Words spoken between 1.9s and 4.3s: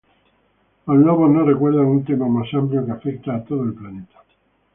tema más amplio que afecta a todo el planeta.